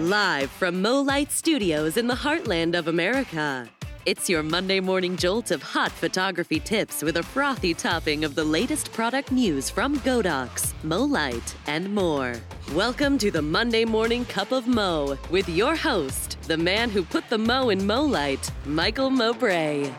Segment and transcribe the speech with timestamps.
[0.00, 3.68] Live from MoLight Studios in the heartland of America.
[4.06, 8.42] It's your Monday morning jolt of hot photography tips with a frothy topping of the
[8.42, 12.34] latest product news from Godox, MoLight, and more.
[12.72, 17.28] Welcome to the Monday Morning Cup of Mo with your host, the man who put
[17.28, 19.92] the Mo in MoLight, Michael Mowbray.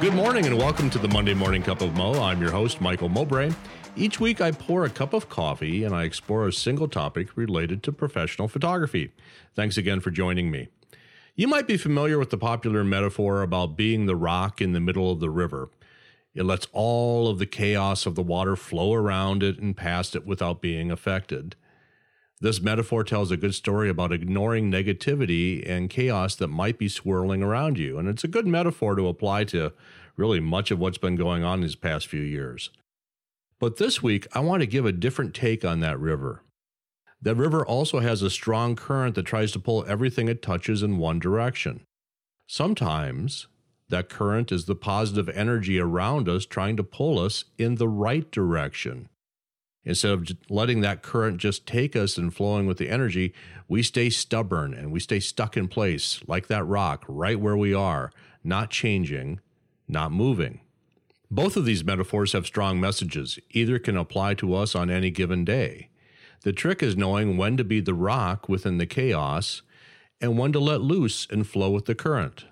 [0.00, 2.12] Good morning and welcome to the Monday Morning Cup of Mo.
[2.22, 3.50] I'm your host, Michael Mowbray.
[3.98, 7.82] Each week, I pour a cup of coffee and I explore a single topic related
[7.82, 9.10] to professional photography.
[9.56, 10.68] Thanks again for joining me.
[11.34, 15.10] You might be familiar with the popular metaphor about being the rock in the middle
[15.10, 15.70] of the river.
[16.32, 20.24] It lets all of the chaos of the water flow around it and past it
[20.24, 21.56] without being affected.
[22.40, 27.42] This metaphor tells a good story about ignoring negativity and chaos that might be swirling
[27.42, 29.72] around you, and it's a good metaphor to apply to
[30.16, 32.70] really much of what's been going on these past few years.
[33.60, 36.42] But this week, I want to give a different take on that river.
[37.20, 40.98] That river also has a strong current that tries to pull everything it touches in
[40.98, 41.80] one direction.
[42.46, 43.48] Sometimes
[43.88, 48.30] that current is the positive energy around us trying to pull us in the right
[48.30, 49.08] direction.
[49.84, 53.32] Instead of letting that current just take us and flowing with the energy,
[53.66, 57.74] we stay stubborn and we stay stuck in place like that rock right where we
[57.74, 58.12] are,
[58.44, 59.40] not changing,
[59.88, 60.60] not moving.
[61.30, 63.38] Both of these metaphors have strong messages.
[63.50, 65.90] Either can apply to us on any given day.
[66.42, 69.62] The trick is knowing when to be the rock within the chaos
[70.20, 72.46] and when to let loose and flow with the current.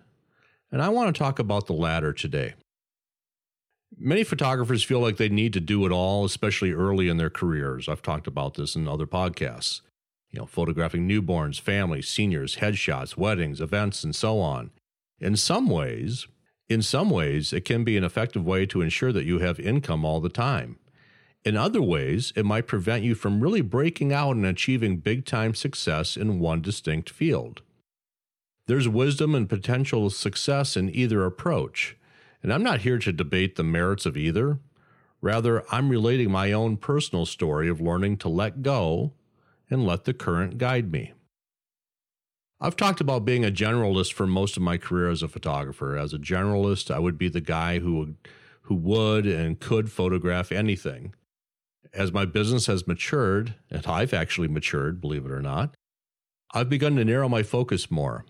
[0.70, 2.54] And I want to talk about the latter today.
[3.96, 7.88] Many photographers feel like they need to do it all, especially early in their careers.
[7.88, 9.80] I've talked about this in other podcasts.
[10.32, 14.70] You know, photographing newborns, families, seniors, headshots, weddings, events, and so on.
[15.18, 16.26] In some ways,
[16.68, 20.04] in some ways, it can be an effective way to ensure that you have income
[20.04, 20.78] all the time.
[21.44, 25.54] In other ways, it might prevent you from really breaking out and achieving big time
[25.54, 27.62] success in one distinct field.
[28.66, 31.96] There's wisdom and potential success in either approach,
[32.42, 34.58] and I'm not here to debate the merits of either.
[35.20, 39.12] Rather, I'm relating my own personal story of learning to let go
[39.70, 41.12] and let the current guide me.
[42.58, 45.96] I've talked about being a generalist for most of my career as a photographer.
[45.96, 48.16] As a generalist, I would be the guy who would,
[48.62, 51.14] who would and could photograph anything.
[51.92, 55.74] As my business has matured, and I've actually matured, believe it or not,
[56.54, 58.24] I've begun to narrow my focus more.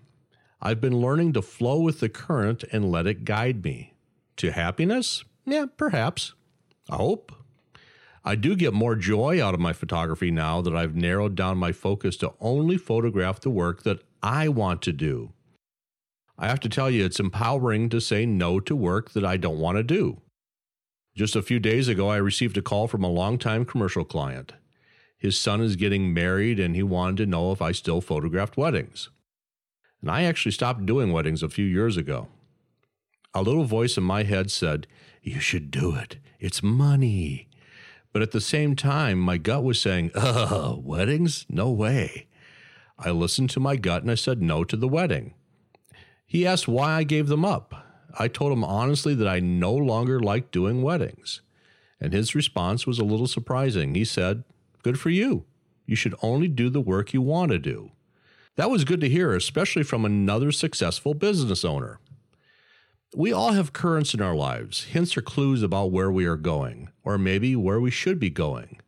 [0.61, 3.93] I've been learning to flow with the current and let it guide me.
[4.37, 5.23] To happiness?
[5.45, 6.33] Yeah, perhaps.
[6.89, 7.31] I hope.
[8.25, 11.71] I do get more joy out of my photography now that I've narrowed down my
[11.71, 15.31] focus to only photograph the work that I want to do.
[16.37, 19.57] I have to tell you, it's empowering to say no to work that I don't
[19.57, 20.21] want to do.
[21.15, 24.51] Just a few days ago, I received a call from a longtime commercial client.
[25.17, 29.09] His son is getting married and he wanted to know if I still photographed weddings.
[30.01, 32.27] And I actually stopped doing weddings a few years ago.
[33.33, 34.87] A little voice in my head said,
[35.21, 36.17] You should do it.
[36.37, 37.47] It's money.
[38.11, 41.45] But at the same time, my gut was saying, Ugh, weddings?
[41.47, 42.26] No way.
[42.99, 45.33] I listened to my gut and I said no to the wedding.
[46.25, 47.85] He asked why I gave them up.
[48.17, 51.41] I told him honestly that I no longer liked doing weddings.
[51.99, 53.95] And his response was a little surprising.
[53.95, 54.43] He said,
[54.83, 55.45] Good for you.
[55.85, 57.91] You should only do the work you want to do.
[58.55, 61.99] That was good to hear, especially from another successful business owner.
[63.15, 66.89] We all have currents in our lives, hints or clues about where we are going,
[67.03, 68.79] or maybe where we should be going.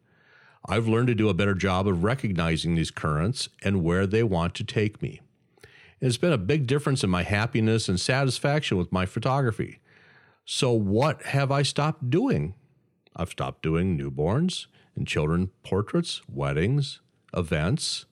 [0.67, 4.55] I've learned to do a better job of recognizing these currents and where they want
[4.55, 5.21] to take me.
[6.01, 9.79] It's been a big difference in my happiness and satisfaction with my photography.
[10.45, 12.55] So, what have I stopped doing?
[13.15, 17.01] I've stopped doing newborns and children portraits, weddings,
[17.35, 18.05] events.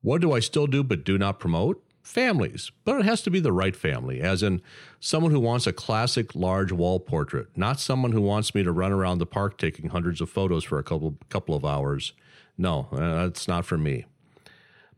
[0.00, 1.82] What do I still do but do not promote?
[2.08, 4.62] Families, but it has to be the right family, as in
[4.98, 8.92] someone who wants a classic large wall portrait, not someone who wants me to run
[8.92, 12.14] around the park taking hundreds of photos for a couple couple of hours.
[12.56, 14.06] No, uh, that's not for me.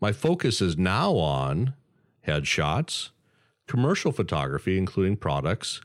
[0.01, 1.75] My focus is now on
[2.27, 3.11] headshots,
[3.67, 5.81] commercial photography, including products,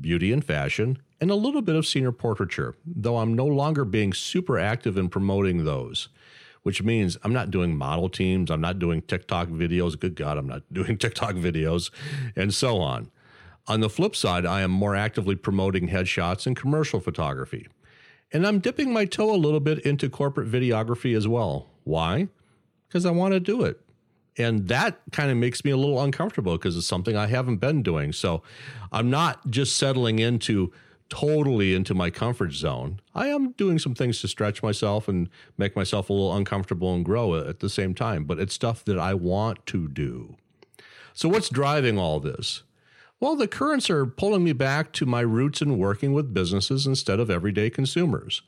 [0.00, 4.12] beauty and fashion, and a little bit of senior portraiture, though I'm no longer being
[4.12, 6.08] super active in promoting those
[6.62, 9.98] which means I'm not doing model teams, I'm not doing TikTok videos.
[9.98, 11.90] Good God, I'm not doing TikTok videos,
[12.36, 13.10] and so on.
[13.66, 17.68] On the flip side, I am more actively promoting headshots and commercial photography.
[18.32, 21.68] And I'm dipping my toe a little bit into corporate videography as well.
[21.84, 22.28] Why?
[22.88, 23.80] Because I want to do it.
[24.36, 27.82] And that kind of makes me a little uncomfortable because it's something I haven't been
[27.82, 28.12] doing.
[28.12, 28.42] So
[28.92, 30.72] I'm not just settling into
[31.10, 33.00] totally into my comfort zone.
[33.14, 35.28] I am doing some things to stretch myself and
[35.58, 38.98] make myself a little uncomfortable and grow at the same time, but it's stuff that
[38.98, 40.36] I want to do.
[41.12, 42.62] So, what's driving all this?
[43.18, 47.20] Well, the currents are pulling me back to my roots in working with businesses instead
[47.20, 48.40] of everyday consumers.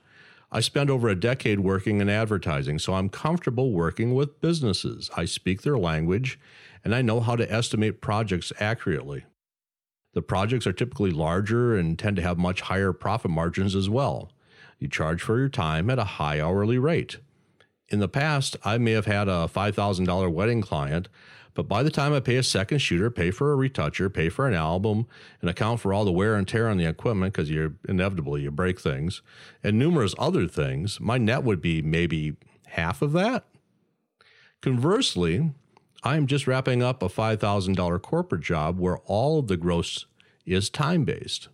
[0.51, 5.11] I spent over a decade working in advertising, so I'm comfortable working with businesses.
[5.17, 6.39] I speak their language
[6.85, 9.25] and I know how to estimate projects accurately.
[10.15, 14.31] The projects are typically larger and tend to have much higher profit margins as well.
[14.79, 17.19] You charge for your time at a high hourly rate.
[17.89, 21.09] In the past, I may have had a $5,000 wedding client,
[21.55, 24.49] but by the time I pay a second shooter, pay for a retoucher, pay for
[24.49, 25.07] an album,
[25.41, 28.51] and account for all the wear and tear on the equipment because you inevitably you
[28.51, 29.23] break things,
[29.63, 32.37] and numerous other things, my net would be maybe
[32.69, 33.45] half of that.
[34.63, 35.53] Conversely,
[36.05, 40.07] I am just wrapping up a $5,000 corporate job where all of the gross
[40.45, 41.49] is time based,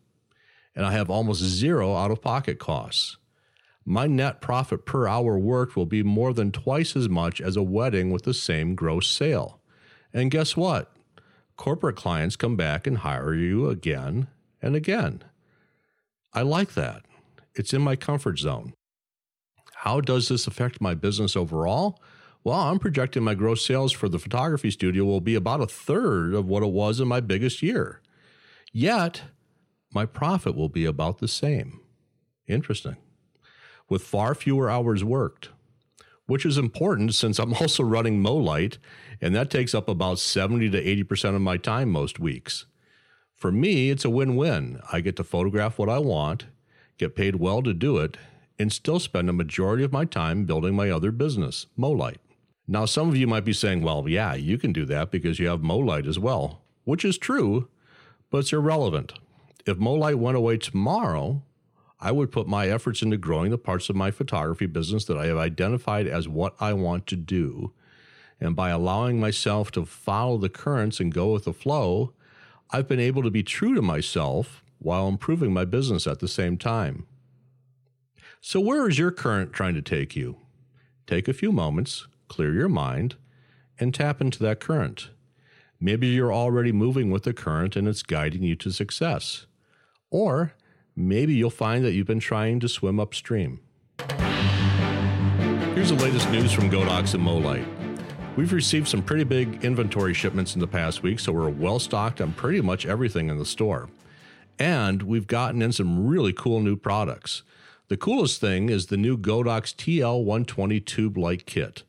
[0.74, 3.18] and I have almost zero out of pocket costs.
[3.84, 7.62] My net profit per hour worked will be more than twice as much as a
[7.62, 9.60] wedding with the same gross sale.
[10.12, 10.94] And guess what?
[11.56, 14.28] Corporate clients come back and hire you again
[14.62, 15.24] and again.
[16.32, 17.04] I like that.
[17.54, 18.74] It's in my comfort zone.
[19.74, 22.00] How does this affect my business overall?
[22.44, 26.34] Well, I'm projecting my gross sales for the photography studio will be about a third
[26.34, 28.00] of what it was in my biggest year.
[28.72, 29.22] Yet,
[29.92, 31.80] my profit will be about the same.
[32.46, 32.96] Interesting.
[33.88, 35.50] With far fewer hours worked,
[36.26, 38.78] which is important since I'm also running MoLight,
[39.20, 42.66] and that takes up about 70 to 80% of my time most weeks.
[43.34, 44.80] For me, it's a win win.
[44.92, 46.46] I get to photograph what I want,
[46.98, 48.16] get paid well to do it,
[48.58, 52.16] and still spend a majority of my time building my other business, MoLight.
[52.70, 55.48] Now, some of you might be saying, well, yeah, you can do that because you
[55.48, 57.68] have MoLight as well, which is true,
[58.30, 59.14] but it's irrelevant.
[59.64, 61.42] If MoLight went away tomorrow,
[61.98, 65.26] I would put my efforts into growing the parts of my photography business that I
[65.26, 67.72] have identified as what I want to do.
[68.38, 72.12] And by allowing myself to follow the currents and go with the flow,
[72.70, 76.58] I've been able to be true to myself while improving my business at the same
[76.58, 77.06] time.
[78.40, 80.36] So, where is your current trying to take you?
[81.06, 83.16] Take a few moments, clear your mind,
[83.78, 85.10] and tap into that current.
[85.80, 89.46] Maybe you're already moving with the current and it's guiding you to success.
[90.10, 90.54] Or
[90.96, 93.60] maybe you'll find that you've been trying to swim upstream.
[95.74, 97.64] Here's the latest news from Godox and MoLight.
[98.34, 102.20] We've received some pretty big inventory shipments in the past week, so we're well stocked
[102.20, 103.88] on pretty much everything in the store.
[104.58, 107.42] And we've gotten in some really cool new products.
[107.88, 111.84] The coolest thing is the new Godox TL120 tube light kit.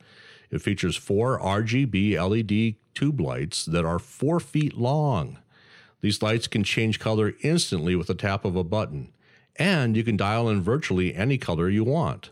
[0.51, 5.37] It features four RGB LED tube lights that are four feet long.
[6.01, 9.13] These lights can change color instantly with a tap of a button,
[9.57, 12.31] and you can dial in virtually any color you want.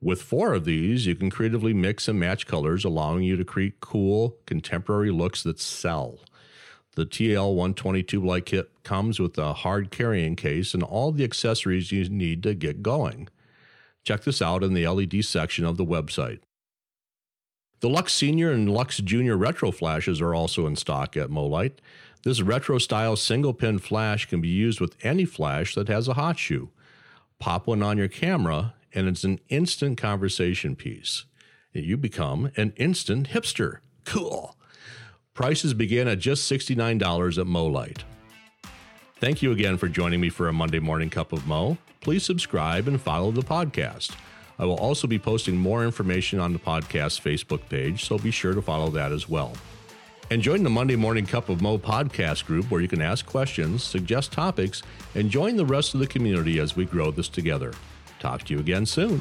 [0.00, 3.80] With four of these, you can creatively mix and match colors, allowing you to create
[3.80, 6.18] cool, contemporary looks that sell.
[6.96, 11.92] The TL120 tube light kit comes with a hard carrying case and all the accessories
[11.92, 13.28] you need to get going.
[14.04, 16.40] Check this out in the LED section of the website.
[17.80, 21.74] The Lux Senior and Lux Junior retro flashes are also in stock at MoLight.
[22.22, 26.14] This retro style single pin flash can be used with any flash that has a
[26.14, 26.70] hot shoe.
[27.38, 31.24] Pop one on your camera, and it's an instant conversation piece.
[31.72, 33.78] You become an instant hipster.
[34.04, 34.56] Cool.
[35.34, 38.04] Prices begin at just $69 at MoLight.
[39.20, 41.76] Thank you again for joining me for a Monday morning cup of Mo.
[42.00, 44.16] Please subscribe and follow the podcast.
[44.58, 48.54] I will also be posting more information on the podcast Facebook page, so be sure
[48.54, 49.52] to follow that as well.
[50.30, 53.84] And join the Monday Morning Cup of Mo podcast group where you can ask questions,
[53.84, 54.82] suggest topics,
[55.14, 57.72] and join the rest of the community as we grow this together.
[58.18, 59.20] Talk to you again soon.